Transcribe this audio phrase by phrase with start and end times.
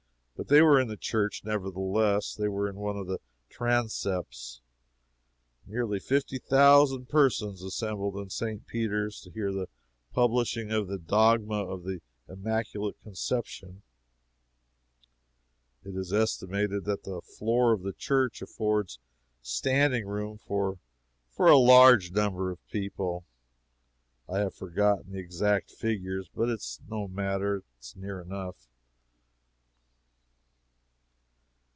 [0.37, 4.59] But they were in the church, nevertheless they were in one of the transepts.
[5.67, 8.65] Nearly fifty thousand persons assembled in St.
[8.65, 9.67] Peter's to hear the
[10.11, 13.83] publishing of the dogma of the Immaculate Conception.
[15.85, 18.97] It is estimated that the floor of the church affords
[19.43, 20.79] standing room for
[21.29, 23.25] for a large number of people;
[24.27, 26.31] I have forgotten the exact figures.
[26.33, 28.67] But it is no matter it is near enough.